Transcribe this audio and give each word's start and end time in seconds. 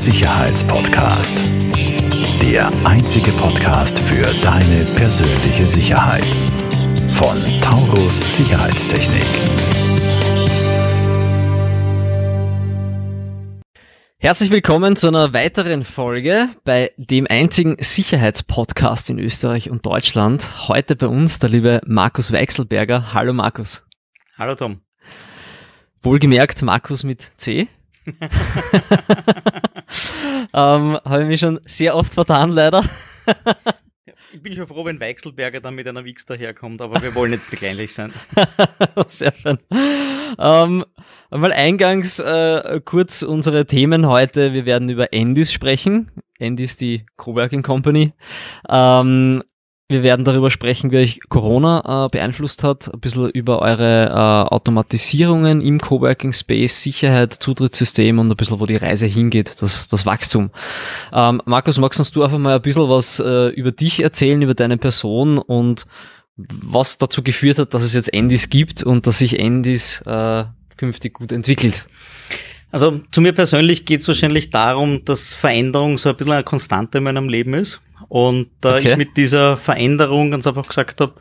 Sicherheitspodcast. 0.00 1.44
Der 2.40 2.72
einzige 2.86 3.30
Podcast 3.32 3.98
für 3.98 4.24
deine 4.42 4.86
persönliche 4.96 5.66
Sicherheit. 5.66 6.24
Von 7.12 7.36
Taurus 7.60 8.34
Sicherheitstechnik. 8.34 9.26
Herzlich 14.16 14.50
willkommen 14.50 14.96
zu 14.96 15.08
einer 15.08 15.34
weiteren 15.34 15.84
Folge 15.84 16.48
bei 16.64 16.92
dem 16.96 17.26
einzigen 17.28 17.76
Sicherheitspodcast 17.78 19.10
in 19.10 19.18
Österreich 19.18 19.68
und 19.68 19.84
Deutschland. 19.84 20.66
Heute 20.68 20.96
bei 20.96 21.08
uns 21.08 21.40
der 21.40 21.50
liebe 21.50 21.82
Markus 21.84 22.32
Weichselberger. 22.32 23.12
Hallo 23.12 23.34
Markus. 23.34 23.84
Hallo 24.38 24.54
Tom. 24.54 24.80
Wohlgemerkt 26.02 26.62
Markus 26.62 27.04
mit 27.04 27.30
C. 27.36 27.68
ähm, 30.54 30.98
Habe 31.04 31.22
ich 31.22 31.28
mich 31.28 31.40
schon 31.40 31.60
sehr 31.64 31.96
oft 31.96 32.14
vertan, 32.14 32.50
leider. 32.50 32.84
ich 34.32 34.42
bin 34.42 34.54
schon 34.54 34.66
froh, 34.66 34.84
wenn 34.84 35.00
Weichselberger 35.00 35.60
dann 35.60 35.74
mit 35.74 35.86
einer 35.88 36.04
Wix 36.04 36.26
daherkommt, 36.26 36.80
aber 36.80 37.02
wir 37.02 37.14
wollen 37.14 37.32
jetzt 37.32 37.50
nicht 37.50 37.60
kleinlich 37.60 37.92
sein. 37.92 38.12
sehr 39.06 39.32
schön. 39.32 39.58
Ähm, 40.38 40.84
mal 41.30 41.52
eingangs 41.52 42.18
äh, 42.18 42.80
kurz 42.84 43.22
unsere 43.22 43.66
Themen 43.66 44.06
heute. 44.06 44.52
Wir 44.52 44.66
werden 44.66 44.88
über 44.88 45.12
Endis 45.12 45.52
sprechen. 45.52 46.10
Endis, 46.38 46.76
die 46.76 47.06
Coworking 47.16 47.62
Company. 47.62 48.12
Ähm, 48.68 49.42
wir 49.90 50.04
werden 50.04 50.24
darüber 50.24 50.52
sprechen, 50.52 50.92
wie 50.92 50.98
euch 50.98 51.20
Corona 51.28 52.06
äh, 52.06 52.08
beeinflusst 52.08 52.62
hat, 52.62 52.92
ein 52.94 53.00
bisschen 53.00 53.28
über 53.30 53.60
eure 53.60 54.06
äh, 54.06 54.54
Automatisierungen 54.54 55.60
im 55.60 55.80
Coworking 55.80 56.32
Space, 56.32 56.80
Sicherheit, 56.80 57.34
Zutrittssystem 57.34 58.20
und 58.20 58.30
ein 58.30 58.36
bisschen, 58.36 58.60
wo 58.60 58.66
die 58.66 58.76
Reise 58.76 59.06
hingeht, 59.06 59.60
das, 59.60 59.88
das 59.88 60.06
Wachstum. 60.06 60.50
Ähm, 61.12 61.42
Markus, 61.44 61.78
magst 61.78 61.98
uns 61.98 62.12
du 62.12 62.22
einfach 62.22 62.38
mal 62.38 62.54
ein 62.54 62.62
bisschen 62.62 62.88
was 62.88 63.18
äh, 63.18 63.48
über 63.48 63.72
dich 63.72 64.00
erzählen, 64.00 64.40
über 64.40 64.54
deine 64.54 64.76
Person 64.76 65.38
und 65.38 65.86
was 66.36 66.96
dazu 66.98 67.24
geführt 67.24 67.58
hat, 67.58 67.74
dass 67.74 67.82
es 67.82 67.92
jetzt 67.92 68.14
Endis 68.14 68.48
gibt 68.48 68.84
und 68.84 69.08
dass 69.08 69.18
sich 69.18 69.40
Endis 69.40 70.02
äh, 70.06 70.44
künftig 70.76 71.14
gut 71.14 71.32
entwickelt? 71.32 71.86
Also 72.72 73.00
zu 73.10 73.20
mir 73.20 73.32
persönlich 73.32 73.84
geht 73.84 74.02
es 74.02 74.08
wahrscheinlich 74.08 74.50
darum, 74.50 75.04
dass 75.04 75.34
Veränderung 75.34 75.98
so 75.98 76.08
ein 76.08 76.16
bisschen 76.16 76.32
eine 76.32 76.44
Konstante 76.44 76.98
in 76.98 77.04
meinem 77.04 77.28
Leben 77.28 77.54
ist. 77.54 77.80
Und 78.08 78.48
äh, 78.64 78.68
okay. 78.68 78.90
ich 78.92 78.96
mit 78.96 79.16
dieser 79.16 79.56
Veränderung 79.56 80.30
ganz 80.30 80.46
einfach 80.46 80.66
gesagt 80.66 81.00
habe, 81.00 81.14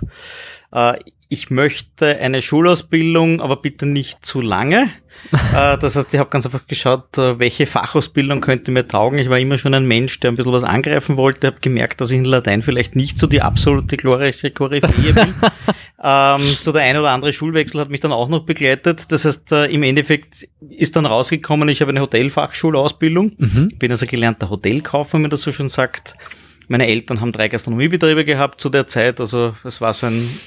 ich 1.31 1.52
möchte 1.52 2.17
eine 2.17 2.42
Schulausbildung, 2.42 3.39
aber 3.39 3.58
bitte 3.58 3.86
nicht 3.86 4.25
zu 4.25 4.42
lange. 4.42 4.89
äh, 5.56 5.78
das 5.78 5.95
heißt, 5.95 6.11
ich 6.14 6.20
habe 6.20 6.30
ganz 6.30 6.45
einfach 6.45 6.66
geschaut, 6.66 7.17
äh, 7.17 7.38
welche 7.38 7.67
Fachausbildung 7.67 8.42
könnte 8.42 8.72
mir 8.72 8.88
taugen. 8.88 9.20
Ich 9.20 9.30
war 9.30 9.38
immer 9.38 9.59
schon 9.59 9.76
ein 9.76 9.86
Mensch, 9.86 10.20
der 10.20 10.31
ein 10.31 10.38
bisschen 10.38 10.53
was 10.53 10.64
angreifen 10.64 11.17
wollte, 11.17 11.48
habe 11.48 11.59
gemerkt, 11.59 12.02
dass 12.02 12.09
ich 12.09 12.17
in 12.17 12.26
Latein 12.26 12.64
vielleicht 12.64 12.95
nicht 12.95 13.20
so 13.20 13.28
die 13.28 13.42
absolute 13.42 13.95
glorreiche 13.95 14.50
Koryphäe 14.50 15.14
bin. 15.14 15.36
ähm, 16.03 16.42
so 16.61 16.72
der 16.72 16.81
ein 16.81 16.98
oder 16.98 17.11
andere 17.11 17.31
Schulwechsel 17.31 17.80
hat 17.80 17.89
mich 17.89 18.00
dann 18.00 18.11
auch 18.11 18.30
noch 18.30 18.45
begleitet. 18.45 19.11
Das 19.11 19.26
heißt, 19.26 19.52
äh, 19.52 19.66
im 19.66 19.83
Endeffekt 19.83 20.48
ist 20.67 20.95
dann 20.95 21.06
rausgekommen, 21.06 21.70
ich 21.70 21.81
habe 21.81 21.92
eine 21.92 22.02
Hotelfachschulausbildung, 22.02 23.33
mhm. 23.38 23.70
bin 23.78 23.92
also 23.92 24.08
gelernter 24.08 24.50
Hotelkaufmann, 24.50 25.20
wenn 25.20 25.23
man 25.23 25.31
das 25.31 25.42
so 25.42 25.52
schon 25.52 25.70
sagt 25.70 26.16
meine 26.70 26.88
Eltern 26.88 27.20
haben 27.20 27.31
drei 27.31 27.50
Gastronomiebetriebe 27.50 28.23
gehabt 28.23 28.62
zu 28.62 28.70
der 28.70 28.88
Zeit, 28.88 29.20
also 29.20 29.56
es 29.64 29.81
war 29.81 29.94
so 29.94 30.06
ein 30.06 30.39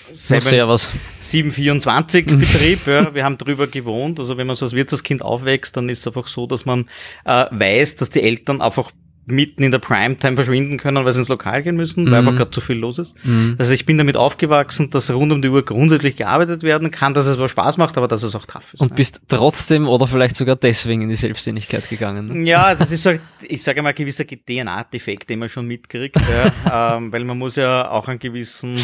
724 1.20 2.27
mhm. 2.27 2.39
Betrieb. 2.39 2.87
Ja. 2.87 3.12
Wir 3.12 3.25
haben 3.25 3.37
drüber 3.39 3.67
gewohnt. 3.67 4.20
Also 4.20 4.37
wenn 4.37 4.47
man 4.47 4.55
so 4.55 4.64
als 4.64 4.73
Wirtshauskind 4.73 5.20
aufwächst, 5.20 5.77
dann 5.77 5.89
ist 5.89 6.01
es 6.01 6.06
einfach 6.06 6.29
so, 6.29 6.47
dass 6.47 6.64
man 6.64 6.89
äh, 7.25 7.47
weiß, 7.51 7.97
dass 7.97 8.11
die 8.11 8.23
Eltern 8.23 8.61
einfach 8.61 8.92
mitten 9.25 9.62
in 9.62 9.70
der 9.70 9.78
Primetime 9.78 10.34
verschwinden 10.34 10.78
können, 10.78 11.05
weil 11.05 11.12
sie 11.12 11.20
ins 11.20 11.28
Lokal 11.28 11.62
gehen 11.62 11.77
müssen, 11.77 12.06
weil 12.06 12.23
mhm. 12.23 12.28
einfach 12.28 12.39
gerade 12.39 12.51
zu 12.51 12.61
viel 12.61 12.77
los 12.77 12.98
ist. 12.98 13.14
Mhm. 13.24 13.55
Also 13.58 13.73
ich 13.73 13.86
bin 13.86 13.97
damit 13.97 14.17
aufgewachsen, 14.17 14.91
dass 14.91 15.11
rund 15.11 15.33
um 15.33 15.41
die 15.41 15.48
Uhr 15.48 15.64
grundsätzlich 15.64 16.17
gearbeitet 16.17 16.64
werden 16.64 16.91
kann, 16.91 17.14
dass 17.14 17.27
es 17.27 17.36
aber 17.36 17.48
Spaß 17.48 17.77
macht, 17.77 17.97
aber 17.97 18.08
dass 18.08 18.24
es 18.24 18.35
auch 18.35 18.47
tough 18.47 18.74
ist. 18.74 18.80
Und 18.80 18.97
bist 18.97 19.20
trotzdem 19.29 19.86
oder 19.86 20.08
vielleicht 20.08 20.35
sogar 20.35 20.57
deswegen 20.57 21.02
in 21.02 21.08
die 21.08 21.14
Selbstständigkeit 21.14 21.89
gegangen? 21.89 22.42
Ne? 22.42 22.48
Ja, 22.48 22.74
das 22.74 22.91
ist 22.91 23.05
so, 23.05 23.13
ich 23.42 23.63
sage 23.63 23.83
mal, 23.83 23.91
ein 23.91 23.95
gewisser 23.95 24.24
DNA-Defekt, 24.24 25.30
den 25.30 25.39
man 25.39 25.48
schon 25.48 25.67
mitkriegt, 25.67 26.17
ja, 26.17 26.97
ähm, 26.97 27.13
weil 27.13 27.24
man 27.24 27.39
muss 27.39 27.57
ja 27.57 27.91
auch 27.91 28.08
einen 28.08 28.18
gewissen, 28.18 28.74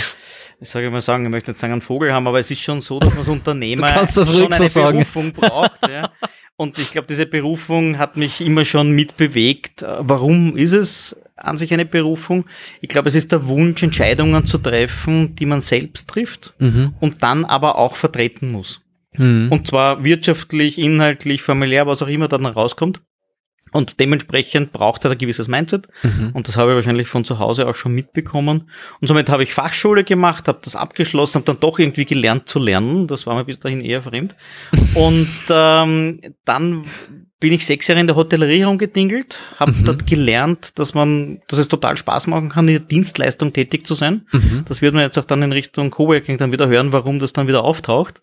ich 0.60 0.68
sage 0.68 0.90
mal 0.90 1.02
sagen, 1.02 1.24
ich 1.24 1.30
möchte 1.30 1.50
nicht 1.50 1.58
sagen 1.58 1.72
einen 1.72 1.82
Vogel 1.82 2.12
haben, 2.12 2.26
aber 2.28 2.38
es 2.38 2.50
ist 2.50 2.60
schon 2.60 2.80
so, 2.80 3.00
dass 3.00 3.10
man 3.10 3.18
als 3.18 3.28
Unternehmer 3.28 3.88
schon 4.06 4.52
eine 4.52 4.68
so 4.68 4.82
Berufung 4.82 5.32
braucht. 5.32 5.72
Ja. 5.88 6.10
Und 6.60 6.76
ich 6.76 6.90
glaube, 6.90 7.06
diese 7.06 7.24
Berufung 7.24 7.98
hat 7.98 8.16
mich 8.16 8.40
immer 8.40 8.64
schon 8.64 8.90
mitbewegt. 8.90 9.84
Warum 10.00 10.56
ist 10.56 10.72
es 10.72 11.16
an 11.36 11.56
sich 11.56 11.72
eine 11.72 11.84
Berufung? 11.86 12.46
Ich 12.80 12.88
glaube, 12.88 13.08
es 13.08 13.14
ist 13.14 13.30
der 13.30 13.46
Wunsch, 13.46 13.80
Entscheidungen 13.80 14.44
zu 14.44 14.58
treffen, 14.58 15.36
die 15.36 15.46
man 15.46 15.60
selbst 15.60 16.08
trifft 16.08 16.54
mhm. 16.58 16.94
und 16.98 17.22
dann 17.22 17.44
aber 17.44 17.78
auch 17.78 17.94
vertreten 17.94 18.50
muss. 18.50 18.80
Mhm. 19.16 19.52
Und 19.52 19.68
zwar 19.68 20.02
wirtschaftlich, 20.02 20.78
inhaltlich, 20.78 21.42
familiär, 21.42 21.86
was 21.86 22.02
auch 22.02 22.08
immer 22.08 22.26
dann 22.26 22.44
rauskommt. 22.44 23.02
Und 23.72 24.00
dementsprechend 24.00 24.72
braucht 24.72 25.04
es 25.04 25.10
ein 25.10 25.18
gewisses 25.18 25.48
Mindset. 25.48 25.88
Mhm. 26.02 26.30
Und 26.32 26.48
das 26.48 26.56
habe 26.56 26.70
ich 26.70 26.76
wahrscheinlich 26.76 27.08
von 27.08 27.24
zu 27.24 27.38
Hause 27.38 27.66
auch 27.68 27.74
schon 27.74 27.92
mitbekommen. 27.92 28.70
Und 29.00 29.06
somit 29.08 29.28
habe 29.28 29.42
ich 29.42 29.54
Fachschule 29.54 30.04
gemacht, 30.04 30.48
habe 30.48 30.60
das 30.62 30.76
abgeschlossen, 30.76 31.36
habe 31.36 31.46
dann 31.46 31.60
doch 31.60 31.78
irgendwie 31.78 32.04
gelernt 32.04 32.48
zu 32.48 32.58
lernen. 32.58 33.06
Das 33.06 33.26
war 33.26 33.34
mir 33.34 33.44
bis 33.44 33.60
dahin 33.60 33.80
eher 33.80 34.02
fremd. 34.02 34.36
Und 34.94 35.28
ähm, 35.50 36.20
dann 36.44 36.84
bin 37.40 37.52
ich 37.52 37.64
sechs 37.64 37.86
Jahre 37.86 38.00
in 38.00 38.08
der 38.08 38.16
Hotellerie 38.16 38.60
herumgedingelt, 38.60 39.38
habe 39.56 39.72
mhm. 39.72 39.84
dort 39.84 40.06
gelernt, 40.06 40.78
dass 40.78 40.92
man, 40.92 41.40
dass 41.46 41.58
es 41.60 41.68
total 41.68 41.96
Spaß 41.96 42.26
machen 42.26 42.48
kann, 42.48 42.66
in 42.66 42.74
der 42.74 42.82
Dienstleistung 42.82 43.52
tätig 43.52 43.86
zu 43.86 43.94
sein. 43.94 44.26
Mhm. 44.32 44.64
Das 44.66 44.82
wird 44.82 44.92
man 44.92 45.04
jetzt 45.04 45.18
auch 45.18 45.24
dann 45.24 45.42
in 45.42 45.52
Richtung 45.52 45.90
Coworking 45.90 46.36
dann 46.36 46.50
wieder 46.50 46.66
hören, 46.66 46.92
warum 46.92 47.20
das 47.20 47.32
dann 47.32 47.46
wieder 47.46 47.62
auftaucht. 47.62 48.20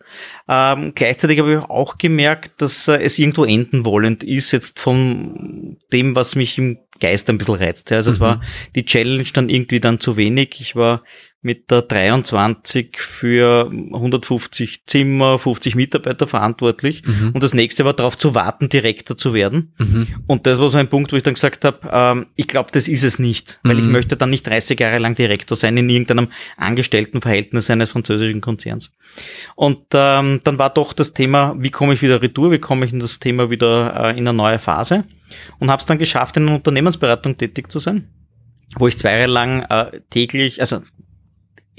Ähm, 0.48 0.92
gleichzeitig 0.94 1.38
habe 1.38 1.54
ich 1.54 1.58
auch 1.58 1.96
gemerkt, 1.96 2.60
dass 2.60 2.88
äh, 2.88 2.98
es 2.98 3.18
irgendwo 3.18 3.44
enden 3.44 3.86
wollend 3.86 4.22
ist, 4.22 4.52
jetzt 4.52 4.80
von 4.80 5.78
dem, 5.92 6.14
was 6.14 6.34
mich 6.34 6.58
im 6.58 6.78
Geist 7.00 7.30
ein 7.30 7.38
bisschen 7.38 7.54
reizt. 7.54 7.90
Also 7.92 8.10
mhm. 8.10 8.14
es 8.14 8.20
war 8.20 8.40
die 8.74 8.84
Challenge 8.84 9.28
dann 9.32 9.48
irgendwie 9.48 9.80
dann 9.80 9.98
zu 9.98 10.16
wenig. 10.18 10.60
Ich 10.60 10.76
war 10.76 11.02
mit 11.46 11.70
der 11.70 11.82
23 11.82 12.98
für 12.98 13.70
150 13.70 14.84
Zimmer, 14.84 15.38
50 15.38 15.76
Mitarbeiter 15.76 16.26
verantwortlich. 16.26 17.06
Mhm. 17.06 17.30
Und 17.32 17.42
das 17.42 17.54
nächste 17.54 17.84
war 17.84 17.94
darauf 17.94 18.18
zu 18.18 18.34
warten, 18.34 18.68
Direktor 18.68 19.16
zu 19.16 19.32
werden. 19.32 19.72
Mhm. 19.78 20.08
Und 20.26 20.46
das 20.46 20.58
war 20.58 20.68
so 20.68 20.76
ein 20.76 20.88
Punkt, 20.88 21.12
wo 21.12 21.16
ich 21.16 21.22
dann 21.22 21.34
gesagt 21.34 21.64
habe, 21.64 21.78
ähm, 21.90 22.26
ich 22.34 22.48
glaube, 22.48 22.70
das 22.72 22.88
ist 22.88 23.04
es 23.04 23.20
nicht, 23.20 23.60
weil 23.62 23.76
mhm. 23.76 23.82
ich 23.82 23.86
möchte 23.86 24.16
dann 24.16 24.30
nicht 24.30 24.44
30 24.46 24.78
Jahre 24.78 24.98
lang 24.98 25.14
Direktor 25.14 25.56
sein 25.56 25.76
in 25.76 25.88
irgendeinem 25.88 26.28
Angestelltenverhältnis 26.56 27.70
eines 27.70 27.90
französischen 27.90 28.40
Konzerns. 28.40 28.90
Und 29.54 29.78
ähm, 29.92 30.40
dann 30.42 30.58
war 30.58 30.70
doch 30.70 30.92
das 30.92 31.12
Thema, 31.12 31.54
wie 31.58 31.70
komme 31.70 31.94
ich 31.94 32.02
wieder 32.02 32.20
retour, 32.20 32.50
wie 32.50 32.58
komme 32.58 32.84
ich 32.84 32.92
in 32.92 32.98
das 32.98 33.20
Thema 33.20 33.50
wieder 33.50 33.94
äh, 33.94 34.18
in 34.18 34.26
eine 34.26 34.34
neue 34.34 34.58
Phase 34.58 35.04
und 35.60 35.70
habe 35.70 35.78
es 35.78 35.86
dann 35.86 35.98
geschafft, 35.98 36.36
in 36.36 36.42
einer 36.42 36.56
Unternehmensberatung 36.56 37.38
tätig 37.38 37.70
zu 37.70 37.78
sein 37.78 38.08
wo 38.74 38.88
ich 38.88 38.98
zwei 38.98 39.12
Jahre 39.12 39.26
lang 39.26 39.62
äh, 39.62 40.00
täglich, 40.10 40.60
also 40.60 40.82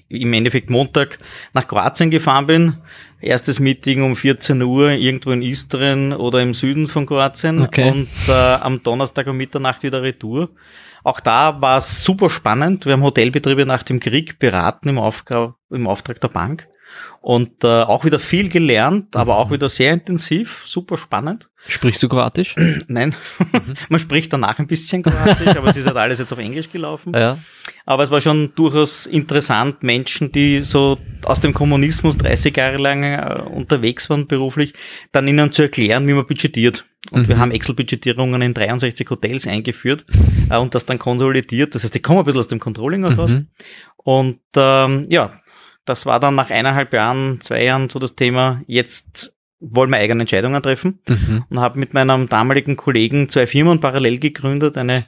im 0.09 0.33
Endeffekt 0.33 0.69
Montag 0.69 1.19
nach 1.53 1.67
Kroatien 1.67 2.11
gefahren 2.11 2.47
bin. 2.47 2.77
Erstes 3.19 3.59
Meeting 3.59 4.03
um 4.03 4.15
14 4.15 4.61
Uhr 4.61 4.91
irgendwo 4.91 5.31
in 5.31 5.41
Istrien 5.41 6.13
oder 6.13 6.41
im 6.41 6.53
Süden 6.53 6.87
von 6.87 7.05
Kroatien 7.05 7.61
okay. 7.61 7.89
und 7.89 8.09
äh, 8.27 8.31
am 8.31 8.83
Donnerstag 8.83 9.27
um 9.27 9.37
Mitternacht 9.37 9.83
wieder 9.83 10.03
Retour. 10.03 10.49
Auch 11.03 11.19
da 11.19 11.61
war 11.61 11.77
es 11.77 12.03
super 12.03 12.29
spannend. 12.29 12.85
Wir 12.85 12.93
haben 12.93 13.03
Hotelbetriebe 13.03 13.65
nach 13.65 13.83
dem 13.83 13.99
Krieg 13.99 14.39
beraten 14.39 14.89
im, 14.89 14.99
Auftrag, 14.99 15.55
im 15.69 15.87
Auftrag 15.87 16.21
der 16.21 16.27
Bank 16.27 16.67
und 17.21 17.63
äh, 17.63 17.67
auch 17.67 18.05
wieder 18.05 18.19
viel 18.19 18.49
gelernt, 18.49 19.15
aber 19.15 19.37
auch 19.37 19.49
mhm. 19.49 19.55
wieder 19.55 19.69
sehr 19.69 19.93
intensiv, 19.93 20.61
super 20.65 20.97
spannend. 20.97 21.49
Sprichst 21.67 22.01
du 22.01 22.07
Kroatisch? 22.07 22.55
Nein, 22.87 23.15
mhm. 23.39 23.73
man 23.89 23.99
spricht 23.99 24.31
danach 24.31 24.59
ein 24.59 24.67
bisschen 24.67 25.03
Kroatisch, 25.03 25.55
aber 25.55 25.67
es 25.67 25.75
ist 25.75 25.85
halt 25.85 25.97
alles 25.97 26.19
jetzt 26.19 26.31
auf 26.31 26.39
Englisch 26.39 26.71
gelaufen. 26.71 27.13
Ja. 27.13 27.37
Aber 27.85 28.03
es 28.03 28.11
war 28.11 28.21
schon 28.21 28.53
durchaus 28.55 29.05
interessant, 29.05 29.83
Menschen, 29.83 30.31
die 30.31 30.61
so 30.61 30.97
aus 31.23 31.41
dem 31.41 31.53
Kommunismus 31.53 32.17
30 32.17 32.55
Jahre 32.55 32.77
lang 32.77 33.03
äh, 33.03 33.41
unterwegs 33.41 34.09
waren 34.09 34.27
beruflich, 34.27 34.73
dann 35.11 35.27
ihnen 35.27 35.51
zu 35.51 35.63
erklären, 35.63 36.07
wie 36.07 36.13
man 36.13 36.25
budgetiert. 36.25 36.85
Und 37.11 37.23
mhm. 37.23 37.27
wir 37.27 37.37
haben 37.37 37.51
Excel-Budgetierungen 37.51 38.41
in 38.41 38.53
63 38.53 39.09
Hotels 39.09 39.47
eingeführt 39.47 40.05
äh, 40.49 40.57
und 40.57 40.75
das 40.75 40.85
dann 40.85 40.99
konsolidiert. 40.99 41.75
Das 41.75 41.83
heißt, 41.83 41.93
die 41.93 42.01
kommen 42.01 42.19
ein 42.19 42.25
bisschen 42.25 42.39
aus 42.39 42.47
dem 42.47 42.59
Controlling 42.59 43.05
auch 43.05 43.17
raus. 43.17 43.33
Mhm. 43.33 43.47
Und 43.97 44.39
ähm, 44.55 45.07
ja, 45.09 45.41
das 45.87 46.05
war 46.05 46.19
dann 46.19 46.35
nach 46.35 46.49
eineinhalb 46.49 46.93
Jahren, 46.93 47.41
zwei 47.41 47.63
Jahren 47.63 47.89
so 47.89 47.99
das 47.99 48.15
Thema, 48.15 48.61
jetzt 48.67 49.33
wollen 49.59 49.89
wir 49.89 49.97
eigene 49.97 50.21
Entscheidungen 50.21 50.61
treffen 50.61 50.99
mhm. 51.07 51.45
und 51.49 51.59
habe 51.59 51.79
mit 51.79 51.93
meinem 51.93 52.29
damaligen 52.29 52.75
Kollegen 52.75 53.29
zwei 53.29 53.47
Firmen 53.47 53.79
parallel 53.79 54.19
gegründet, 54.19 54.77
eine 54.77 55.05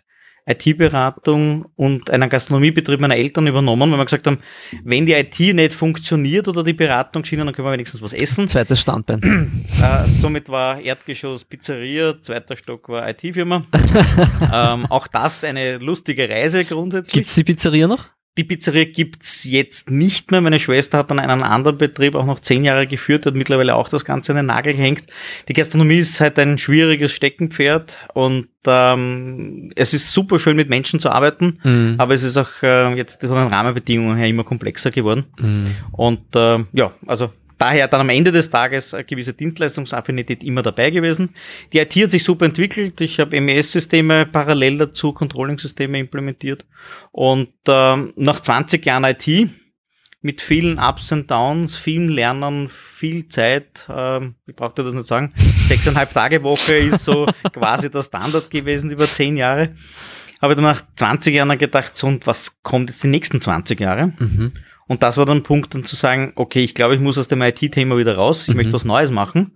IT-Beratung 0.47 1.65
und 1.75 2.09
einen 2.09 2.29
Gastronomiebetrieb 2.29 2.99
meiner 2.99 3.15
Eltern 3.15 3.45
übernommen, 3.45 3.91
weil 3.91 3.99
wir 3.99 4.05
gesagt 4.05 4.25
haben, 4.25 4.39
wenn 4.83 5.05
die 5.05 5.13
IT 5.13 5.39
nicht 5.39 5.73
funktioniert 5.73 6.47
oder 6.47 6.63
die 6.63 6.73
Beratungsschiene, 6.73 7.45
dann 7.45 7.53
können 7.53 7.67
wir 7.67 7.73
wenigstens 7.73 8.01
was 8.01 8.13
essen. 8.13 8.47
Zweites 8.47 8.81
Standbein. 8.81 9.65
Äh, 9.79 10.07
somit 10.07 10.49
war 10.49 10.81
Erdgeschoss 10.81 11.45
Pizzeria, 11.45 12.19
zweiter 12.21 12.57
Stock 12.57 12.89
war 12.89 13.07
IT-Firma. 13.07 13.65
ähm, 14.53 14.87
auch 14.87 15.07
das 15.07 15.43
eine 15.43 15.77
lustige 15.77 16.27
Reise 16.27 16.65
grundsätzlich. 16.65 17.13
Gibt's 17.13 17.35
die 17.35 17.43
Pizzeria 17.43 17.87
noch? 17.87 18.07
Die 18.39 18.45
Pizzeria 18.45 18.85
gibt's 18.85 19.43
jetzt 19.43 19.91
nicht 19.91 20.31
mehr. 20.31 20.39
Meine 20.39 20.59
Schwester 20.59 20.97
hat 20.99 21.11
dann 21.11 21.19
einen 21.19 21.43
anderen 21.43 21.77
Betrieb 21.77 22.15
auch 22.15 22.25
noch 22.25 22.39
zehn 22.39 22.63
Jahre 22.63 22.87
geführt, 22.87 23.25
hat 23.25 23.35
mittlerweile 23.35 23.75
auch 23.75 23.89
das 23.89 24.05
Ganze 24.05 24.31
an 24.31 24.37
den 24.37 24.45
Nagel 24.45 24.73
gehängt. 24.75 25.03
Die 25.49 25.53
Gastronomie 25.53 25.97
ist 25.97 26.21
halt 26.21 26.39
ein 26.39 26.57
schwieriges 26.57 27.11
Steckenpferd 27.11 27.97
und 28.13 28.47
ähm, 28.65 29.73
es 29.75 29.93
ist 29.93 30.13
super 30.13 30.39
schön 30.39 30.55
mit 30.55 30.69
Menschen 30.69 31.01
zu 31.01 31.09
arbeiten, 31.09 31.59
Mhm. 31.63 31.95
aber 31.97 32.13
es 32.13 32.23
ist 32.23 32.37
auch 32.37 32.47
äh, 32.63 32.93
jetzt 32.95 33.19
von 33.19 33.35
den 33.35 33.47
Rahmenbedingungen 33.47 34.15
her 34.17 34.29
immer 34.29 34.45
komplexer 34.45 34.91
geworden. 34.91 35.25
Mhm. 35.37 35.75
Und 35.91 36.33
äh, 36.33 36.59
ja, 36.71 36.93
also 37.07 37.33
daher 37.59 37.87
dann 37.87 38.01
am 38.01 38.09
Ende 38.09 38.31
des 38.31 38.49
Tages 38.49 38.93
eine 38.93 39.03
gewisse 39.03 39.33
Dienstleistungsaffinität 39.33 40.43
immer 40.43 40.63
dabei 40.63 40.89
gewesen. 40.89 41.35
Die 41.71 41.77
IT 41.77 41.93
hat 41.95 42.11
sich 42.11 42.23
super 42.23 42.45
entwickelt. 42.45 42.99
Ich 43.01 43.19
habe 43.19 43.39
MES-Systeme 43.39 44.25
parallel 44.25 44.79
dazu, 44.79 45.13
Controlling-Systeme 45.13 45.99
implementiert. 45.99 46.65
Und 47.11 47.49
ähm, 47.67 48.13
nach 48.15 48.39
20 48.39 48.83
Jahren 48.85 49.03
IT 49.03 49.49
mit 50.21 50.41
vielen 50.41 50.79
Ups 50.79 51.11
und 51.11 51.29
Downs, 51.31 51.75
vielen 51.75 52.09
Lernen, 52.09 52.69
viel 52.69 53.29
Zeit, 53.29 53.87
ähm, 53.89 54.35
ich 54.47 54.55
brauchte 54.55 54.83
das 54.83 54.93
nicht 54.93 55.07
sagen, 55.07 55.33
sechseinhalb 55.67 56.13
Tage 56.13 56.43
Woche 56.43 56.75
ist 56.75 57.05
so 57.05 57.25
quasi 57.53 57.89
der 57.89 58.03
Standard 58.03 58.49
gewesen 58.49 58.91
über 58.91 59.05
zehn 59.05 59.37
Jahre. 59.37 59.75
Habe 60.41 60.55
dann 60.55 60.63
nach 60.63 60.81
20 60.95 61.35
Jahren 61.35 61.57
gedacht, 61.57 61.95
so 61.95 62.07
und 62.07 62.27
was 62.27 62.61
kommt 62.63 62.89
jetzt 62.89 63.03
die 63.03 63.07
nächsten 63.07 63.41
20 63.41 63.79
Jahre? 63.79 64.13
Mhm. 64.19 64.53
Und 64.89 65.03
das 65.03 65.15
war 65.17 65.25
dann 65.25 65.37
ein 65.37 65.43
Punkt, 65.43 65.73
dann 65.73 65.85
zu 65.85 65.95
sagen, 65.95 66.33
okay, 66.35 66.63
ich 66.63 66.75
glaube, 66.75 66.95
ich 66.95 66.99
muss 66.99 67.17
aus 67.17 67.29
dem 67.29 67.41
IT-Thema 67.41 67.95
wieder 67.97 68.15
raus, 68.15 68.41
ich 68.47 68.49
Mhm. 68.49 68.57
möchte 68.57 68.73
was 68.73 68.83
Neues 68.83 69.11
machen. 69.11 69.51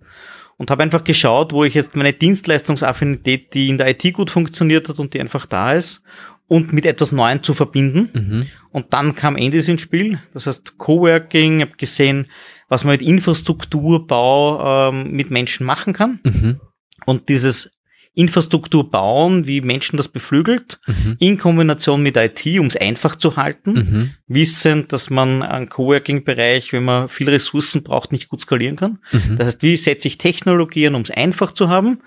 Und 0.56 0.70
habe 0.70 0.84
einfach 0.84 1.02
geschaut, 1.02 1.52
wo 1.52 1.64
ich 1.64 1.74
jetzt 1.74 1.96
meine 1.96 2.12
Dienstleistungsaffinität, 2.12 3.52
die 3.52 3.68
in 3.68 3.76
der 3.76 3.88
IT 3.88 4.12
gut 4.14 4.30
funktioniert 4.30 4.88
hat 4.88 5.00
und 5.00 5.12
die 5.12 5.20
einfach 5.20 5.44
da 5.46 5.72
ist, 5.72 6.02
und 6.46 6.72
mit 6.72 6.86
etwas 6.86 7.10
Neuem 7.10 7.42
zu 7.42 7.54
verbinden. 7.54 8.10
Mhm. 8.12 8.46
Und 8.70 8.92
dann 8.92 9.14
kam 9.14 9.36
Endis 9.36 9.68
ins 9.68 9.80
Spiel, 9.80 10.20
das 10.32 10.46
heißt 10.46 10.78
Coworking, 10.78 11.60
ich 11.60 11.66
habe 11.66 11.76
gesehen, 11.76 12.26
was 12.68 12.84
man 12.84 12.92
mit 12.92 13.02
Infrastrukturbau 13.02 14.90
ähm, 14.90 15.10
mit 15.10 15.30
Menschen 15.30 15.66
machen 15.66 15.92
kann. 15.92 16.20
Mhm. 16.22 16.60
Und 17.06 17.28
dieses 17.28 17.70
Infrastruktur 18.14 18.90
bauen, 18.90 19.46
wie 19.46 19.60
Menschen 19.60 19.96
das 19.96 20.08
beflügelt, 20.08 20.80
Mhm. 20.86 21.16
in 21.18 21.36
Kombination 21.38 22.02
mit 22.02 22.16
IT, 22.16 22.58
um 22.60 22.66
es 22.66 22.76
einfach 22.76 23.16
zu 23.16 23.36
halten 23.36 23.72
Mhm. 23.72 24.10
wissend, 24.28 24.92
dass 24.92 25.10
man 25.10 25.42
einen 25.42 25.68
Coworking-Bereich, 25.68 26.72
wenn 26.72 26.84
man 26.84 27.08
viel 27.08 27.28
Ressourcen 27.28 27.82
braucht, 27.82 28.12
nicht 28.12 28.28
gut 28.28 28.40
skalieren 28.40 28.76
kann. 28.76 28.98
Mhm. 29.12 29.36
Das 29.38 29.46
heißt, 29.46 29.62
wie 29.62 29.76
setze 29.76 30.08
ich 30.08 30.18
Technologien, 30.18 30.94
um 30.94 31.02
es 31.02 31.10
einfach 31.10 31.52
zu 31.52 31.68
haben, 31.68 32.00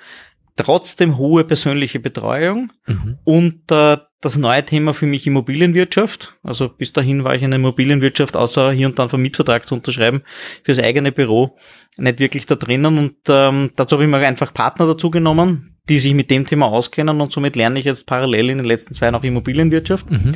trotzdem 0.57 1.17
hohe 1.17 1.43
persönliche 1.45 1.99
Betreuung 1.99 2.71
Mhm. 2.87 3.17
und 3.23 3.71
äh, 3.71 3.97
das 4.19 4.35
neue 4.35 4.65
Thema 4.65 4.93
für 4.95 5.05
mich 5.05 5.27
Immobilienwirtschaft. 5.27 6.35
Also 6.43 6.69
bis 6.69 6.91
dahin 6.91 7.23
war 7.23 7.35
ich 7.35 7.43
in 7.43 7.51
der 7.51 7.59
Immobilienwirtschaft, 7.59 8.35
außer 8.35 8.71
hier 8.71 8.87
und 8.87 8.97
dann 8.99 9.09
einen 9.11 9.21
Mietvertrag 9.21 9.67
zu 9.67 9.75
unterschreiben 9.75 10.23
fürs 10.63 10.79
eigene 10.79 11.11
Büro, 11.11 11.55
nicht 11.97 12.19
wirklich 12.19 12.45
da 12.47 12.55
drinnen. 12.55 12.97
Und 12.97 13.15
ähm, 13.29 13.71
dazu 13.75 13.95
habe 13.95 14.05
ich 14.05 14.09
mir 14.09 14.17
einfach 14.17 14.53
Partner 14.53 14.87
dazu 14.87 15.11
genommen, 15.11 15.77
die 15.87 15.99
sich 15.99 16.13
mit 16.15 16.31
dem 16.31 16.45
Thema 16.47 16.65
auskennen 16.65 17.21
und 17.21 17.31
somit 17.31 17.55
lerne 17.55 17.77
ich 17.79 17.85
jetzt 17.85 18.07
parallel 18.07 18.49
in 18.49 18.57
den 18.57 18.65
letzten 18.67 18.93
zwei 18.95 19.05
Jahren 19.05 19.15
auch 19.15 19.23
Immobilienwirtschaft. 19.23 20.09
Mhm. 20.09 20.33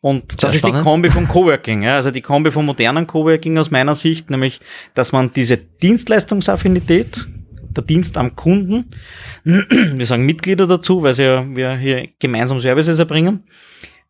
Und 0.00 0.32
Sehr 0.32 0.38
das 0.42 0.54
ist 0.54 0.60
spannend. 0.60 0.80
die 0.80 0.82
Kombi 0.82 1.10
vom 1.10 1.26
Coworking, 1.28 1.82
ja, 1.82 1.96
also 1.96 2.10
die 2.10 2.20
Kombi 2.20 2.50
vom 2.52 2.66
modernen 2.66 3.06
Coworking 3.06 3.56
aus 3.58 3.70
meiner 3.70 3.94
Sicht, 3.94 4.30
nämlich, 4.30 4.60
dass 4.94 5.12
man 5.12 5.32
diese 5.32 5.56
Dienstleistungsaffinität, 5.56 7.26
der 7.76 7.84
Dienst 7.84 8.16
am 8.16 8.36
Kunden, 8.36 8.86
wir 9.44 10.06
sagen 10.06 10.26
Mitglieder 10.26 10.66
dazu, 10.66 11.02
weil 11.02 11.14
sie 11.14 11.24
ja, 11.24 11.44
wir 11.54 11.76
hier 11.76 12.08
gemeinsam 12.18 12.60
Services 12.60 12.98
erbringen, 12.98 13.44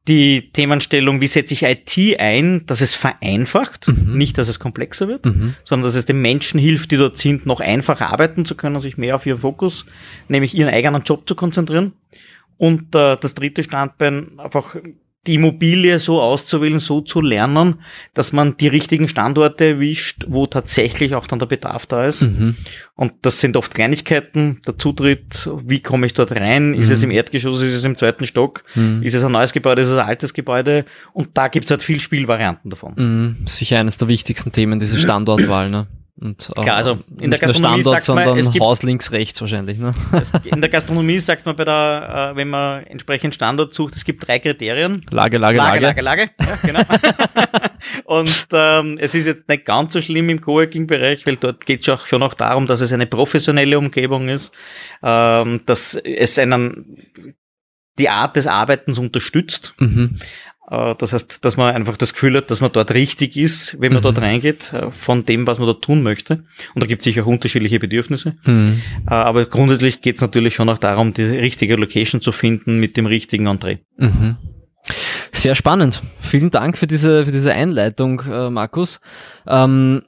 die 0.07 0.51
Themenstellung, 0.53 1.23
wie 1.23 1.27
setze 1.27 1.55
ich 1.55 1.63
IT 1.63 2.21
ein, 2.21 2.67
dass 2.67 2.83
es 2.83 2.95
vereinfacht, 2.95 3.89
Mhm. 3.89 4.19
nicht, 4.19 4.37
dass 4.37 4.49
es 4.49 4.59
komplexer 4.61 5.09
wird, 5.09 5.25
Mhm. 5.25 5.55
sondern 5.65 5.87
dass 5.87 5.95
es 5.95 6.05
den 6.05 6.21
Menschen 6.21 6.61
hilft, 6.61 6.91
die 6.91 6.99
dort 6.99 7.17
sind, 7.17 7.47
noch 7.47 7.61
einfacher 7.61 8.11
arbeiten 8.13 8.45
zu 8.45 8.55
können, 8.55 8.81
sich 8.81 8.99
mehr 8.99 9.17
auf 9.17 9.25
ihren 9.25 9.41
Fokus, 9.41 9.87
nämlich 10.29 10.55
ihren 10.55 10.73
eigenen 10.73 11.03
Job 11.05 11.27
zu 11.27 11.35
konzentrieren. 11.35 11.93
Und 12.59 12.95
äh, 12.95 13.17
das 13.19 13.35
dritte 13.35 13.65
Standbein, 13.65 14.39
einfach 14.39 14.77
die 15.27 15.35
Immobilie 15.35 15.99
so 15.99 16.21
auszuwählen, 16.21 16.79
so 16.79 17.01
zu 17.01 17.21
lernen, 17.21 17.81
dass 18.13 18.33
man 18.33 18.57
die 18.57 18.69
richtigen 18.69 19.09
Standorte 19.09 19.65
erwischt, 19.65 20.25
wo 20.29 20.47
tatsächlich 20.47 21.15
auch 21.15 21.27
dann 21.27 21.39
der 21.39 21.47
Bedarf 21.47 21.87
da 21.87 22.07
ist. 22.07 22.23
Mhm. 22.23 22.57
Und 22.97 23.13
das 23.23 23.41
sind 23.41 23.57
oft 23.57 23.75
Kleinigkeiten, 23.75 24.61
der 24.67 24.79
Zutritt, 24.79 25.49
wie 25.65 25.81
komme 25.81 26.07
ich 26.07 26.15
dort 26.15 26.33
rein, 26.33 26.75
ist 26.75 26.89
Mhm. 26.89 26.95
es 26.95 27.03
im 27.03 27.11
Erdgeschoss, 27.11 27.61
ist 27.63 27.73
es 27.75 27.85
im 27.85 27.97
zweiten 27.97 28.25
Stock, 28.25 28.65
Mhm. 28.75 29.03
ist 29.03 29.15
es 29.15 29.25
ein 29.25 29.33
neues 29.33 29.53
Gebäude, 29.53 29.83
ist 29.83 29.89
es 29.89 29.97
ein 29.99 30.07
altes 30.07 30.35
Gebäude 30.35 30.85
und 31.13 31.31
da 31.35 31.49
gibt's 31.49 31.71
halt 31.71 31.83
viel 31.83 32.01
Spielvarianten 32.01 32.71
davon. 32.71 32.93
Mhm. 32.97 33.47
Sicher 33.47 33.79
eines 33.81 33.99
der 33.99 34.09
wichtigsten 34.09 34.53
Themen, 34.53 34.79
diese 34.79 34.99
Standortwahl, 34.99 35.71
ne? 35.71 35.87
Und 36.17 36.49
auch 36.55 36.63
Klar, 36.63 36.77
also 36.77 37.01
in 37.19 37.31
der 37.31 37.41
Gastronomie 37.41 37.83
Standort, 37.83 38.03
sagt 38.03 38.27
man, 38.27 38.39
es 38.39 38.53
gibt- 38.53 38.65
Haus 38.65 38.85
links, 38.85 39.11
rechts 39.11 39.41
wahrscheinlich, 39.41 39.79
ne? 39.79 39.91
In 40.45 40.61
der 40.61 40.71
Gastronomie 40.71 41.19
sagt 41.19 41.45
man 41.45 41.57
bei 41.57 41.65
der, 41.65 42.31
äh, 42.33 42.37
wenn 42.37 42.51
man 42.51 42.85
entsprechend 42.85 43.35
Standort 43.35 43.75
sucht, 43.75 43.97
es 43.97 44.05
gibt 44.05 44.27
drei 44.27 44.39
Kriterien. 44.39 45.05
Lage, 45.11 45.39
Lage, 45.39 45.59
Lage, 45.59 45.81
Lage. 45.81 46.01
Lage, 46.03 46.03
Lage. 46.03 46.31
Ja, 46.41 46.57
genau. 46.63 46.81
und 48.05 48.47
ähm, 48.53 48.97
es 49.01 49.17
ist 49.17 49.27
jetzt 49.27 49.49
nicht 49.49 49.65
ganz 49.65 49.93
so 49.93 50.01
schlimm 50.01 50.29
im 50.31 50.41
Coworking-Bereich, 50.41 51.27
weil 51.27 51.37
dort 51.37 51.67
geht 51.67 51.81
es 51.81 51.89
auch 51.89 52.07
schon 52.07 52.23
auch 52.23 52.35
darum, 52.35 52.67
dass 52.67 52.81
es 52.81 52.93
eine 52.93 53.07
professionelle 53.07 53.77
Umgebung 53.77 54.29
ist, 54.29 54.55
ähm, 55.03 55.63
dass 55.67 55.95
es 55.97 56.39
einen 56.39 56.97
die 57.99 58.09
Art 58.09 58.37
des 58.37 58.47
Arbeitens 58.47 58.99
unterstützt. 58.99 59.75
Mhm. 59.79 60.19
Äh, 60.71 60.95
Das 60.99 61.13
heißt, 61.13 61.45
dass 61.45 61.57
man 61.57 61.75
einfach 61.75 61.97
das 61.97 62.13
Gefühl 62.15 62.37
hat, 62.37 62.51
dass 62.51 62.61
man 62.61 62.73
dort 62.73 62.93
richtig 62.93 63.37
ist, 63.37 63.77
wenn 63.81 63.93
man 63.93 64.01
Mhm. 64.01 64.05
dort 64.05 64.19
reingeht, 64.19 64.73
äh, 64.73 64.91
von 64.91 65.25
dem, 65.27 65.47
was 65.47 65.59
man 65.59 65.67
dort 65.67 65.83
tun 65.85 66.03
möchte. 66.03 66.45
Und 66.75 66.83
da 66.83 66.87
gibt 66.87 67.01
es 67.01 67.05
sicher 67.05 67.23
auch 67.23 67.27
unterschiedliche 67.27 67.79
Bedürfnisse. 67.79 68.37
Mhm. 68.45 68.83
Äh, 69.09 69.15
Aber 69.15 69.45
grundsätzlich 69.47 70.01
geht 70.01 70.17
es 70.17 70.23
natürlich 70.23 70.55
schon 70.55 70.69
auch 70.69 70.79
darum, 70.79 71.13
die 71.15 71.23
richtige 71.23 71.77
Location 71.77 72.21
zu 72.21 72.33
finden 72.33 72.81
mit 72.81 72.97
dem 72.97 73.07
richtigen 73.07 73.47
Entree. 73.47 73.79
Mhm. 73.99 74.37
Sehr 75.33 75.55
spannend. 75.55 76.03
Vielen 76.21 76.51
Dank 76.51 76.77
für 76.79 76.87
diese, 76.87 77.25
für 77.25 77.33
diese 77.33 77.53
Einleitung, 77.55 78.23
Markus. 78.53 79.01
Ähm, 79.47 80.03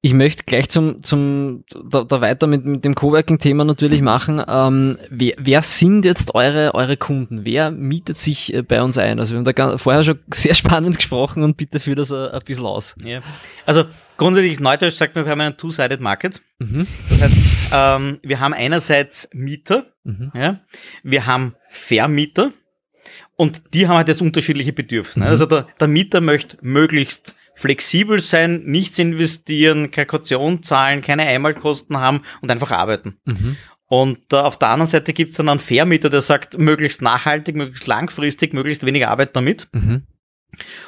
ich 0.00 0.14
möchte 0.14 0.44
gleich 0.44 0.68
zum, 0.68 1.02
zum 1.02 1.64
da, 1.90 2.04
da 2.04 2.20
weiter 2.20 2.46
mit, 2.46 2.64
mit 2.64 2.84
dem 2.84 2.94
Coworking-Thema 2.94 3.64
natürlich 3.64 4.00
machen. 4.00 4.40
Ähm, 4.46 4.96
wer, 5.10 5.34
wer 5.38 5.62
sind 5.62 6.04
jetzt 6.04 6.36
eure, 6.36 6.74
eure 6.74 6.96
Kunden? 6.96 7.44
Wer 7.44 7.72
mietet 7.72 8.20
sich 8.20 8.54
äh, 8.54 8.62
bei 8.62 8.80
uns 8.80 8.96
ein? 8.96 9.18
Also 9.18 9.34
wir 9.34 9.38
haben 9.38 9.44
da 9.52 9.76
vorher 9.76 10.04
schon 10.04 10.20
sehr 10.32 10.54
spannend 10.54 10.96
gesprochen 10.96 11.42
und 11.42 11.56
bitte 11.56 11.80
führ 11.80 11.96
das 11.96 12.12
ein, 12.12 12.28
ein 12.30 12.40
bisschen 12.44 12.64
aus. 12.66 12.94
Ja. 13.04 13.22
Also 13.66 13.86
grundsätzlich 14.16 14.60
Neudeutsch 14.60 14.94
sagt 14.94 15.16
man, 15.16 15.24
wir 15.24 15.32
haben 15.32 15.40
einen 15.40 15.56
Two-Sided 15.56 16.00
Market. 16.00 16.42
Mhm. 16.60 16.86
Das 17.10 17.20
heißt, 17.22 17.34
ähm, 17.72 18.18
wir 18.22 18.38
haben 18.40 18.54
einerseits 18.54 19.28
Mieter, 19.32 19.86
Mhm. 20.04 20.30
ja, 20.34 20.60
wir 21.02 21.26
haben 21.26 21.54
Vermieter 21.68 22.52
und 23.36 23.74
die 23.74 23.88
haben 23.88 23.96
halt 23.96 24.08
jetzt 24.08 24.22
unterschiedliche 24.22 24.72
Bedürfnisse. 24.72 25.18
ne? 25.18 25.26
Mhm. 25.26 25.30
Also 25.32 25.44
der, 25.46 25.66
der 25.78 25.88
Mieter 25.88 26.20
möchte 26.20 26.56
möglichst 26.62 27.34
flexibel 27.58 28.20
sein, 28.20 28.62
nichts 28.66 28.98
investieren, 29.00 29.90
keine 29.90 30.06
Kaution 30.06 30.62
zahlen, 30.62 31.02
keine 31.02 31.22
Einmalkosten 31.24 31.98
haben 31.98 32.20
und 32.40 32.50
einfach 32.52 32.70
arbeiten. 32.70 33.16
Mhm. 33.24 33.56
Und 33.86 34.32
äh, 34.32 34.36
auf 34.36 34.58
der 34.58 34.68
anderen 34.68 34.88
Seite 34.88 35.12
gibt 35.12 35.32
es 35.32 35.38
dann 35.38 35.48
einen 35.48 35.58
Vermieter, 35.58 36.08
der 36.08 36.20
sagt, 36.20 36.56
möglichst 36.56 37.02
nachhaltig, 37.02 37.56
möglichst 37.56 37.86
langfristig, 37.88 38.52
möglichst 38.52 38.86
wenig 38.86 39.06
Arbeit 39.08 39.34
damit. 39.34 39.66
Mhm. 39.72 40.02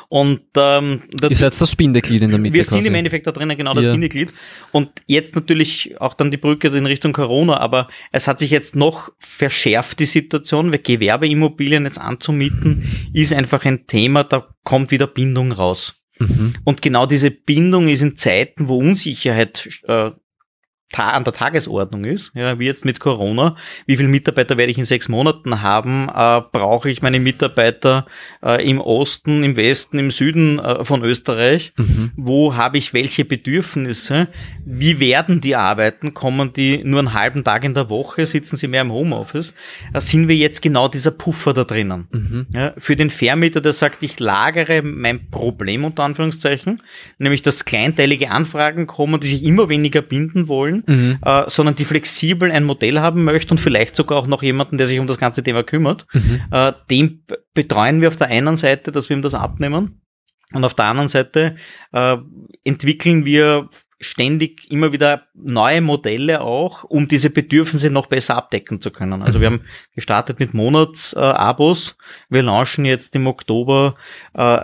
Und 0.09 0.43
ähm, 0.57 1.03
Ihr 1.29 1.37
seid 1.37 1.61
das 1.61 1.77
Bindeglied 1.77 2.23
in 2.23 2.31
der 2.31 2.39
Mitte 2.39 2.55
wir 2.55 2.65
sind 2.65 2.79
quasi. 2.79 2.89
im 2.89 2.95
Endeffekt 2.95 3.27
da 3.27 3.33
drinnen 3.33 3.57
genau 3.57 3.75
das 3.75 3.85
Ja. 3.85 3.93
Bindeglied. 3.93 4.33
Und 4.73 4.91
jetzt 5.07 5.35
natürlich 5.35 6.01
auch 6.01 6.15
dann 6.15 6.31
die 6.31 6.37
Brücke 6.37 6.69
in 6.69 6.87
Richtung 6.87 7.13
Corona, 7.13 7.59
aber 7.59 7.89
es 8.13 8.27
hat 8.29 8.39
sich 8.39 8.51
jetzt 8.51 8.75
noch 8.77 9.11
verschärft, 9.19 9.99
die 9.99 10.07
Situation, 10.07 10.73
weil 10.73 10.79
Gewerbeimmobilien 10.81 11.85
jetzt 11.85 12.01
anzumieten, 12.01 13.11
ist 13.13 13.33
einfach 13.33 13.65
ein 13.65 13.87
Thema, 13.87 14.25
da 14.25 14.49
kommt 14.65 14.91
wieder 14.91 15.07
Bindung 15.07 15.53
raus. 15.53 16.00
Mhm. 16.21 16.55
Und 16.65 16.83
genau 16.83 17.07
diese 17.07 17.31
Bindung 17.31 17.89
ist 17.89 18.03
in 18.03 18.15
Zeiten, 18.15 18.69
wo 18.69 18.77
Unsicherheit 18.77 19.69
äh, 19.89 20.11
an 20.97 21.25
der 21.25 21.33
Tagesordnung 21.33 22.05
ist, 22.05 22.33
ja, 22.35 22.59
wie 22.59 22.67
jetzt 22.67 22.85
mit 22.85 23.01
Corona, 23.01 23.57
wie 23.87 23.97
viele 23.97 24.09
Mitarbeiter 24.09 24.57
werde 24.57 24.71
ich 24.71 24.79
in 24.79 24.85
sechs 24.85 25.09
Monaten 25.09 25.63
haben, 25.63 26.09
äh, 26.09 26.43
brauche 26.53 26.91
ich 26.91 27.01
meine 27.01 27.21
Mitarbeiter 27.21 28.07
äh, 28.43 28.69
im 28.69 28.81
Osten, 28.81 29.45
im 29.45 29.57
Westen, 29.57 29.99
im 29.99 30.11
Süden 30.11 30.59
äh, 30.59 30.85
von 30.85 31.03
Österreich, 31.03 31.73
mhm. 31.77 32.11
wo 32.17 32.57
habe 32.57 32.79
ich 32.79 32.93
welche 32.93 33.25
Bedürfnisse, 33.25 34.29
wie 34.65 35.01
werden 35.01 35.41
die 35.41 35.57
arbeiten, 35.57 36.13
kommen 36.13 36.53
die 36.53 36.83
nur 36.85 36.99
einen 36.99 37.15
halben 37.15 37.45
Tag 37.45 37.65
in 37.65 37.75
der 37.75 37.89
Woche, 37.89 38.27
sitzen 38.27 38.57
sie 38.57 38.67
mehr 38.67 38.83
im 38.83 38.93
Homeoffice, 38.93 39.55
da 39.93 40.01
sind 40.01 40.29
wir 40.29 40.37
jetzt 40.37 40.61
genau 40.61 40.89
dieser 40.89 41.13
Puffer 41.13 41.53
da 41.53 41.65
drinnen. 41.65 42.09
Mhm. 42.11 42.47
Ja, 42.53 42.75
für 42.79 42.97
den 42.97 43.11
Vermieter, 43.11 43.61
der 43.61 43.73
sagt, 43.73 44.03
ich 44.03 44.19
lagere 44.19 44.83
mein 44.83 45.31
Problem 45.31 45.85
unter 45.85 46.03
Anführungszeichen, 46.03 46.83
nämlich 47.19 47.43
dass 47.43 47.65
kleinteilige 47.65 48.31
Anfragen 48.31 48.87
kommen, 48.87 49.21
die 49.21 49.29
sich 49.29 49.45
immer 49.45 49.69
weniger 49.69 50.03
binden 50.03 50.49
wollen, 50.49 50.80
mhm. 50.87 51.19
äh, 51.25 51.45
sondern 51.49 51.77
die 51.77 51.85
flexibel 51.85 52.51
ein 52.51 52.65
Modell 52.65 53.01
haben 53.01 53.25
möchte 53.25 53.53
und 53.53 53.59
vielleicht 53.59 53.97
sogar 53.97 54.19
auch 54.19 54.27
noch 54.27 54.43
jemanden, 54.43 54.79
der 54.79 54.87
sich 54.87 54.99
um 54.99 55.07
das 55.07 55.19
ganze 55.19 55.43
Thema 55.43 55.63
kümmert. 55.63 56.07
Mhm. 56.13 56.41
Äh, 56.51 56.73
dem 56.91 57.23
betreuen 57.55 58.01
wir 58.01 58.09
auf 58.09 58.17
der 58.17 58.29
einen 58.29 58.57
Seite, 58.57 58.93
dass 58.93 59.09
wir 59.09 59.17
ihm 59.17 59.23
das 59.23 59.35
abnehmen. 59.35 60.01
Und 60.53 60.65
auf 60.65 60.75
der 60.75 60.87
anderen 60.87 61.09
Seite 61.09 61.57
äh, 61.93 62.17
entwickeln 62.65 63.25
wir 63.25 63.69
ständig 64.01 64.71
immer 64.71 64.93
wieder 64.93 65.27
neue 65.35 65.83
Modelle 65.83 66.41
auch, 66.41 66.85
um 66.85 67.07
diese 67.07 67.29
Bedürfnisse 67.29 67.91
noch 67.91 68.07
besser 68.07 68.37
abdecken 68.37 68.81
zu 68.81 68.91
können. 68.91 69.23
Also 69.23 69.41
wir 69.41 69.51
mhm. 69.51 69.55
haben 69.55 69.65
gestartet 69.95 70.41
mit 70.41 70.55
Monatsabos. 70.55 71.91
Äh, 71.91 72.35
wir 72.35 72.43
launchen 72.43 72.87
jetzt 72.87 73.15
im 73.15 73.27
Oktober 73.27 73.97
äh, 74.33 74.61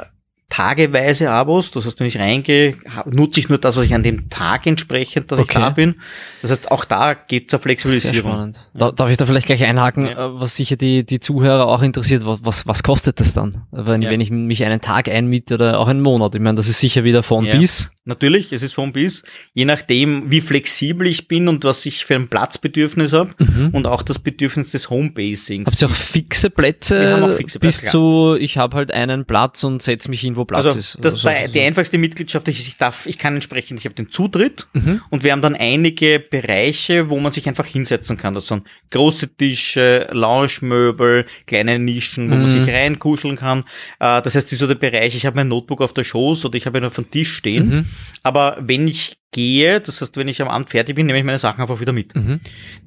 tageweise 0.49 1.31
Abos. 1.31 1.71
Das 1.71 1.87
heißt, 1.87 1.99
wenn 1.99 2.07
ich 2.07 2.19
reingehe, 2.19 2.77
nutze 3.07 3.41
ich 3.41 3.49
nur 3.49 3.59
das, 3.59 3.77
was 3.77 3.85
ich 3.85 3.95
an 3.95 4.03
dem 4.03 4.31
Tag 4.31 4.67
entsprechend, 4.67 5.33
dass 5.33 5.41
okay. 5.41 5.53
ich 5.53 5.59
da 5.59 5.71
bin. 5.71 5.97
Das 6.43 6.51
heißt, 6.51 6.71
auch 6.71 6.85
da 6.85 7.15
geht 7.15 7.49
es 7.49 7.55
eine 7.55 7.63
Flexibilisierung. 7.63 8.55
Darf 8.75 9.11
ich 9.11 9.17
da 9.17 9.27
vielleicht 9.27 9.47
gleich 9.47 9.65
einhaken, 9.65 10.07
ja. 10.07 10.27
Äh, 10.27 10.41
was 10.41 10.57
sicher 10.57 10.77
die, 10.77 11.05
die 11.05 11.21
Zuhörer 11.21 11.67
auch 11.67 11.83
interessiert, 11.83 12.23
was, 12.25 12.67
was 12.67 12.83
kostet 12.83 13.21
das 13.21 13.35
dann? 13.35 13.63
Wenn, 13.73 14.03
ja. 14.03 14.11
wenn 14.11 14.21
ich 14.21 14.31
mich 14.31 14.65
einen 14.65 14.81
Tag 14.81 15.09
einmiete 15.09 15.55
oder 15.55 15.81
auch 15.81 15.89
einen 15.89 16.01
Monat? 16.01 16.35
Ich 16.35 16.41
meine, 16.41 16.57
das 16.57 16.69
ist 16.69 16.81
sicher 16.81 17.03
wieder 17.03 17.23
von 17.23 17.49
bis. 17.51 17.91
Natürlich, 18.05 18.53
es 18.53 18.63
ist 18.63 18.75
von 18.75 18.93
bis. 18.93 19.25
Je 19.53 19.65
nachdem, 19.65 20.31
wie 20.31 20.41
flexibel 20.41 21.09
ich 21.09 21.27
bin 21.27 21.49
und 21.49 21.65
was 21.65 21.85
ich 21.87 22.05
für 22.05 22.15
ein 22.15 22.29
Platzbedürfnis 22.29 23.13
habe 23.13 23.35
mhm. 23.39 23.71
und 23.73 23.89
auch 23.89 24.03
das 24.03 24.21
Bedürfnis 24.21 24.71
des 24.71 24.91
Homebasings. 24.91 25.67
Habt 25.67 25.83
ihr 25.83 25.89
auch 25.89 25.95
fixe 25.95 26.51
Plätze? 26.51 27.01
Wir 27.01 27.17
haben 27.17 27.23
auch 27.25 27.37
fixe 27.37 27.59
Plätze. 27.59 27.83
Bis 27.83 27.91
zu, 27.91 28.37
ich 28.39 28.59
habe 28.59 28.77
halt 28.77 28.93
einen 28.93 29.25
Platz 29.25 29.65
und 29.65 29.83
setze 29.83 30.09
mich 30.09 30.21
hin, 30.21 30.36
wo 30.37 30.45
Platz 30.45 30.65
also, 30.65 30.79
ist. 30.79 30.99
Das 31.01 31.17
so. 31.17 31.29
die 31.29 31.61
einfachste 31.61 31.99
Mitgliedschaft 31.99 32.49
ist, 32.49 32.61
ich 32.61 32.77
darf, 32.77 33.07
ich 33.07 33.19
kann 33.19 33.35
entsprechend, 33.35 33.81
ich 33.81 33.85
habe 33.85 33.95
den 33.95 34.11
Zutritt 34.11 34.67
mhm. 34.73 35.03
und 35.11 35.25
wir 35.25 35.33
haben 35.33 35.43
dann 35.43 35.55
einige 35.55 36.21
Bereiche, 36.21 37.09
wo 37.09 37.19
man 37.19 37.33
sich 37.33 37.49
einfach 37.49 37.67
hinsetzen 37.67 38.17
kann. 38.17 38.35
Das 38.35 38.49
sind 38.49 38.67
große 38.91 39.37
Tische, 39.37 40.09
Lounge-Möbel, 40.13 41.27
kleine 41.47 41.79
Nischen, 41.79 42.31
wo 42.31 42.35
mhm. 42.35 42.43
man 42.43 42.49
sich 42.49 42.69
reinkuscheln 42.69 43.37
kann. 43.37 43.61
Äh, 43.99 44.23
das 44.23 44.35
heißt, 44.35 44.47
das 44.47 44.53
ist 44.53 44.59
so 44.59 44.67
der 44.67 44.75
Bereich, 44.75 45.15
ich 45.15 45.27
habe 45.27 45.37
mein 45.37 45.49
Notebook 45.49 45.81
auf 45.81 45.93
der 45.93 46.05
Schoß 46.05 46.45
oder 46.45 46.57
ich 46.57 46.67
habe 46.67 46.79
ihn 46.79 46.85
auf 46.85 46.95
dem 46.95 47.11
Tisch 47.11 47.33
stehen. 47.33 47.69
Mhm. 47.69 47.87
Aber 48.23 48.59
wenn 48.61 48.87
ich 48.89 49.17
gehe, 49.33 49.81
das 49.81 50.01
heißt, 50.01 50.17
wenn 50.17 50.29
ich 50.29 50.41
am 50.41 50.49
Abend 50.49 50.71
fertig 50.71 50.95
bin, 50.97 51.07
nehme 51.07 51.19
ich 51.19 51.25
meine 51.25 51.39
Sachen 51.39 51.61
einfach 51.61 51.81
wieder 51.81 51.93
mit. 51.93 52.15
Mhm. 52.15 52.41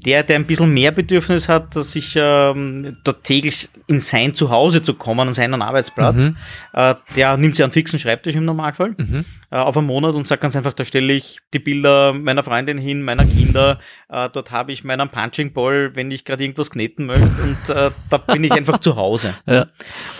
Der, 0.06 0.24
der 0.24 0.38
ein 0.38 0.46
bisschen 0.46 0.74
mehr 0.74 0.92
Bedürfnis 0.92 1.48
hat, 1.48 1.76
dass 1.76 1.96
ich 1.96 2.14
ähm, 2.16 2.98
dort 3.04 3.24
täglich 3.24 3.70
in 3.88 4.00
sein 4.00 4.34
Zuhause 4.34 4.82
zu 4.82 4.94
kommen, 4.94 5.28
an 5.28 5.34
seinen 5.34 5.62
Arbeitsplatz, 5.62 6.30
mhm. 6.30 6.38
äh, 6.74 6.96
der 7.16 7.38
nimmt 7.38 7.56
sich 7.56 7.64
einen 7.64 7.74
fixen 7.74 8.00
Schreibtisch 8.00 8.36
im 8.36 8.46
Normalfall 8.46 8.96
mhm. 8.98 9.26
äh, 9.52 9.58
auf 9.58 9.78
einen 9.78 9.88
Monat 9.88 10.16
und 10.16 10.26
sagt 10.26 10.42
ganz 10.42 10.56
einfach, 10.56 10.74
da 10.74 10.86
stelle 10.86 11.14
ich 11.14 11.40
die 11.54 11.60
Bilder 11.60 12.14
meiner 12.14 12.44
Freundin 12.44 12.78
hin, 12.78 13.04
meiner 13.04 13.26
Kinder, 13.26 13.80
äh, 14.10 14.30
dort 14.32 14.50
habe 14.50 14.72
ich 14.72 14.84
meinen 14.84 15.10
Punching 15.10 15.54
Ball, 15.54 15.96
wenn 15.96 16.10
ich 16.10 16.26
gerade 16.26 16.44
irgendwas 16.44 16.72
kneten 16.72 17.06
möchte 17.06 17.28
und 17.44 17.70
äh, 17.70 17.92
da 18.10 18.18
bin 18.18 18.44
ich 18.44 18.54
einfach 18.54 18.80
zu 18.80 18.96
Hause. 18.96 19.34
Ja. 19.50 19.68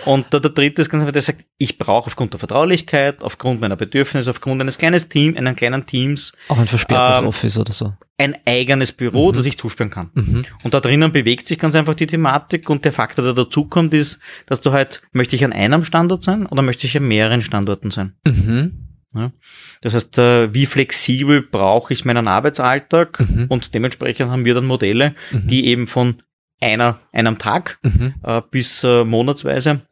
Und 0.06 0.32
der, 0.32 0.40
der 0.40 0.50
dritte 0.50 0.82
ist 0.82 0.90
ganz 0.90 1.02
einfach, 1.02 1.12
der 1.12 1.22
sagt, 1.22 1.44
ich 1.56 1.78
brauche 1.78 2.06
aufgrund 2.06 2.32
der 2.32 2.40
Vertraulichkeit, 2.40 3.22
aufgrund 3.22 3.60
meiner 3.60 3.76
Bedürfnisse, 3.76 4.30
aufgrund 4.30 4.60
eines 4.60 4.76
kleinen 4.76 5.08
Teams, 5.08 5.36
einen 5.36 5.54
kleinen 5.54 5.86
Teams. 6.10 6.32
Auch 6.48 6.58
ein 6.58 6.66
versperrtes 6.66 7.20
ähm, 7.20 7.26
Office 7.26 7.58
oder 7.58 7.72
so. 7.72 7.94
Ein 8.18 8.36
eigenes 8.44 8.92
Büro, 8.92 9.30
mhm. 9.30 9.36
das 9.36 9.46
ich 9.46 9.58
zusperren 9.58 9.90
kann. 9.90 10.10
Mhm. 10.14 10.44
Und 10.62 10.74
da 10.74 10.80
drinnen 10.80 11.12
bewegt 11.12 11.46
sich 11.46 11.58
ganz 11.58 11.74
einfach 11.74 11.94
die 11.94 12.06
Thematik 12.06 12.68
und 12.68 12.84
der 12.84 12.92
Faktor, 12.92 13.24
der 13.24 13.34
dazukommt, 13.34 13.94
ist, 13.94 14.20
dass 14.46 14.60
du 14.60 14.72
halt, 14.72 15.02
möchte 15.12 15.36
ich 15.36 15.44
an 15.44 15.52
einem 15.52 15.84
Standort 15.84 16.22
sein 16.22 16.46
oder 16.46 16.62
möchte 16.62 16.86
ich 16.86 16.96
an 16.96 17.08
mehreren 17.08 17.42
Standorten 17.42 17.90
sein? 17.90 18.14
Mhm. 18.24 18.86
Ja. 19.14 19.32
Das 19.80 19.94
heißt, 19.94 20.18
äh, 20.18 20.54
wie 20.54 20.66
flexibel 20.66 21.42
brauche 21.42 21.92
ich 21.92 22.04
meinen 22.04 22.28
Arbeitsalltag 22.28 23.18
mhm. 23.20 23.46
und 23.48 23.74
dementsprechend 23.74 24.30
haben 24.30 24.44
wir 24.44 24.54
dann 24.54 24.66
Modelle, 24.66 25.14
mhm. 25.32 25.48
die 25.48 25.66
eben 25.66 25.88
von 25.88 26.22
einer, 26.60 27.00
einem 27.12 27.38
Tag 27.38 27.78
mhm. 27.82 28.14
äh, 28.22 28.42
bis 28.50 28.84
äh, 28.84 29.04
monatsweise 29.04 29.82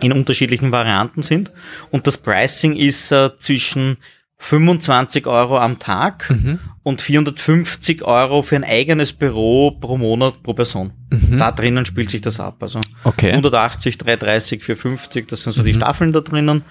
in 0.00 0.12
unterschiedlichen 0.12 0.72
Varianten 0.72 1.22
sind. 1.22 1.52
Und 1.90 2.06
das 2.06 2.18
Pricing 2.18 2.76
ist 2.76 3.10
äh, 3.12 3.34
zwischen 3.36 3.98
25 4.42 5.28
Euro 5.28 5.56
am 5.56 5.78
Tag 5.78 6.28
mhm. 6.28 6.58
und 6.82 7.00
450 7.00 8.02
Euro 8.02 8.42
für 8.42 8.56
ein 8.56 8.64
eigenes 8.64 9.12
Büro 9.12 9.70
pro 9.70 9.96
Monat 9.96 10.42
pro 10.42 10.52
Person. 10.52 10.90
Mhm. 11.10 11.38
Da 11.38 11.52
drinnen 11.52 11.86
spielt 11.86 12.10
sich 12.10 12.22
das 12.22 12.40
ab. 12.40 12.56
Also 12.60 12.80
okay. 13.04 13.30
180, 13.30 13.98
330, 13.98 14.64
450, 14.64 15.28
das 15.28 15.42
sind 15.42 15.52
so 15.52 15.62
die 15.62 15.72
mhm. 15.72 15.76
Staffeln 15.76 16.12
da 16.12 16.20
drinnen. 16.20 16.64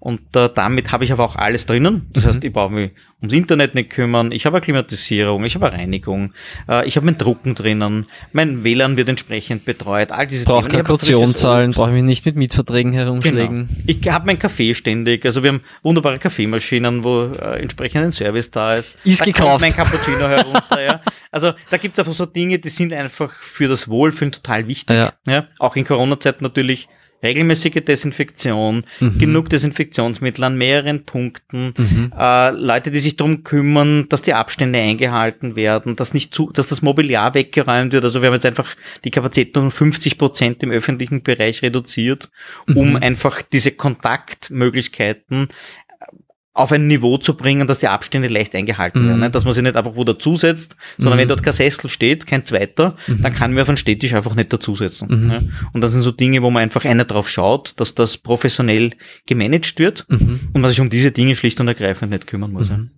Und 0.00 0.20
äh, 0.36 0.48
damit 0.54 0.92
habe 0.92 1.04
ich 1.04 1.12
aber 1.12 1.24
auch 1.24 1.34
alles 1.34 1.66
drinnen. 1.66 2.08
Das 2.12 2.24
mhm. 2.24 2.28
heißt, 2.28 2.44
ich 2.44 2.52
brauche 2.52 2.72
mich 2.72 2.92
ums 3.20 3.34
Internet 3.34 3.74
nicht 3.74 3.90
kümmern. 3.90 4.30
Ich 4.30 4.46
habe 4.46 4.56
eine 4.56 4.64
Klimatisierung, 4.64 5.44
ich 5.44 5.56
habe 5.56 5.70
eine 5.70 5.78
Reinigung, 5.78 6.34
äh, 6.68 6.86
ich 6.86 6.96
habe 6.96 7.06
mein 7.06 7.18
Drucken 7.18 7.56
drinnen, 7.56 8.06
mein 8.32 8.62
WLAN 8.62 8.96
wird 8.96 9.08
entsprechend 9.08 9.64
betreut. 9.64 10.12
All 10.12 10.28
diese 10.28 10.44
Brauche 10.44 10.68
keine 10.68 10.84
Kaution 10.84 11.34
zahlen, 11.34 11.72
brauche 11.72 11.88
ich 11.88 11.94
mich 11.96 12.04
nicht 12.04 12.26
mit 12.26 12.36
Mietverträgen 12.36 12.92
herumschlägen. 12.92 13.68
Genau. 13.68 13.82
Ich 13.86 14.08
habe 14.08 14.26
mein 14.26 14.38
Kaffee 14.38 14.74
ständig. 14.74 15.26
Also 15.26 15.42
wir 15.42 15.50
haben 15.50 15.62
wunderbare 15.82 16.20
Kaffeemaschinen, 16.20 17.02
wo 17.02 17.24
äh, 17.24 17.60
entsprechend 17.60 18.04
ein 18.04 18.12
Service 18.12 18.52
da 18.52 18.74
ist. 18.74 18.96
Ist 19.02 19.20
da 19.20 19.24
gekauft. 19.24 19.62
mein 19.62 19.72
Cappuccino 19.72 20.28
herunter. 20.28 20.82
ja. 20.82 21.00
Also 21.30 21.52
da 21.70 21.76
gibt 21.76 21.94
es 21.94 21.98
einfach 21.98 22.14
so 22.14 22.24
Dinge, 22.24 22.58
die 22.58 22.70
sind 22.70 22.90
einfach 22.90 23.30
für 23.42 23.68
das 23.68 23.86
Wohlfühlen 23.88 24.32
total 24.32 24.66
wichtig. 24.66 24.96
Ja. 24.96 25.12
Ja. 25.26 25.46
Auch 25.58 25.76
in 25.76 25.84
Corona-Zeit 25.84 26.40
natürlich 26.40 26.88
regelmäßige 27.22 27.82
Desinfektion, 27.84 28.84
mhm. 29.00 29.18
genug 29.18 29.48
Desinfektionsmittel 29.48 30.44
an 30.44 30.56
mehreren 30.56 31.04
Punkten, 31.04 31.74
mhm. 31.76 32.12
äh, 32.16 32.50
Leute, 32.50 32.90
die 32.90 33.00
sich 33.00 33.16
darum 33.16 33.42
kümmern, 33.44 34.06
dass 34.08 34.22
die 34.22 34.34
Abstände 34.34 34.78
eingehalten 34.78 35.56
werden, 35.56 35.96
dass 35.96 36.14
nicht 36.14 36.34
zu, 36.34 36.50
dass 36.52 36.68
das 36.68 36.82
Mobiliar 36.82 37.34
weggeräumt 37.34 37.92
wird. 37.92 38.04
Also 38.04 38.22
wir 38.22 38.28
haben 38.28 38.34
jetzt 38.34 38.46
einfach 38.46 38.76
die 39.04 39.10
Kapazität 39.10 39.56
um 39.56 39.70
50 39.70 40.18
Prozent 40.18 40.62
im 40.62 40.70
öffentlichen 40.70 41.22
Bereich 41.22 41.62
reduziert, 41.62 42.30
um 42.66 42.90
mhm. 42.90 42.96
einfach 42.96 43.42
diese 43.42 43.72
Kontaktmöglichkeiten 43.72 45.48
auf 46.58 46.72
ein 46.72 46.86
Niveau 46.86 47.18
zu 47.18 47.34
bringen, 47.34 47.66
dass 47.68 47.78
die 47.78 47.88
Abstände 47.88 48.28
leicht 48.28 48.54
eingehalten 48.54 49.06
werden. 49.06 49.20
Mhm. 49.20 49.32
Dass 49.32 49.44
man 49.44 49.54
sich 49.54 49.62
nicht 49.62 49.76
einfach 49.76 49.94
wo 49.94 50.04
dazusetzt, 50.04 50.76
sondern 50.96 51.16
mhm. 51.16 51.22
wenn 51.22 51.28
dort 51.28 51.42
kein 51.42 51.52
Sessel 51.52 51.88
steht, 51.88 52.26
kein 52.26 52.44
zweiter, 52.44 52.96
mhm. 53.06 53.22
dann 53.22 53.32
kann 53.32 53.52
man 53.52 53.62
auf 53.62 53.68
einen 53.68 53.76
Städtisch 53.76 54.14
einfach 54.14 54.34
nicht 54.34 54.52
dazusetzen. 54.52 55.08
Mhm. 55.08 55.52
Und 55.72 55.80
das 55.80 55.92
sind 55.92 56.02
so 56.02 56.10
Dinge, 56.10 56.42
wo 56.42 56.50
man 56.50 56.62
einfach 56.62 56.84
einer 56.84 57.04
drauf 57.04 57.28
schaut, 57.28 57.78
dass 57.78 57.94
das 57.94 58.16
professionell 58.16 58.92
gemanagt 59.26 59.78
wird 59.78 60.04
mhm. 60.08 60.40
und 60.52 60.60
man 60.60 60.70
sich 60.70 60.80
um 60.80 60.90
diese 60.90 61.12
Dinge 61.12 61.36
schlicht 61.36 61.60
und 61.60 61.68
ergreifend 61.68 62.10
nicht 62.10 62.26
kümmern 62.26 62.52
muss. 62.52 62.70
Mhm. 62.70 62.90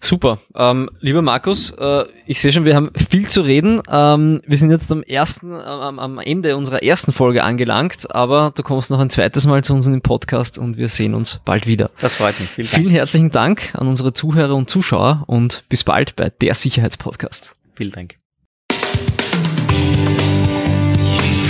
Super. 0.00 0.38
Ähm, 0.54 0.90
lieber 1.00 1.22
Markus, 1.22 1.70
äh, 1.70 2.04
ich 2.26 2.40
sehe 2.40 2.52
schon, 2.52 2.64
wir 2.64 2.76
haben 2.76 2.90
viel 3.08 3.28
zu 3.28 3.40
reden. 3.40 3.80
Ähm, 3.90 4.42
wir 4.46 4.58
sind 4.58 4.70
jetzt 4.70 4.90
am 4.92 5.02
ersten, 5.02 5.52
äh, 5.52 5.62
am 5.62 6.18
Ende 6.18 6.56
unserer 6.56 6.82
ersten 6.82 7.12
Folge 7.12 7.44
angelangt, 7.44 8.14
aber 8.14 8.52
du 8.54 8.62
kommst 8.62 8.90
noch 8.90 9.00
ein 9.00 9.10
zweites 9.10 9.46
Mal 9.46 9.64
zu 9.64 9.74
uns 9.74 9.86
in 9.86 9.92
den 9.92 10.02
Podcast 10.02 10.58
und 10.58 10.76
wir 10.76 10.88
sehen 10.88 11.14
uns 11.14 11.40
bald 11.44 11.66
wieder. 11.66 11.90
Das 12.00 12.14
freut 12.14 12.38
mich. 12.40 12.50
Vielen, 12.50 12.68
Vielen 12.68 12.90
herzlichen 12.90 13.30
Dank 13.30 13.74
an 13.74 13.88
unsere 13.88 14.12
Zuhörer 14.12 14.54
und 14.54 14.70
Zuschauer 14.70 15.24
und 15.26 15.64
bis 15.68 15.84
bald 15.84 16.16
bei 16.16 16.30
der 16.30 16.54
Sicherheitspodcast. 16.54 17.54
Vielen 17.74 17.92
Dank. 17.92 18.25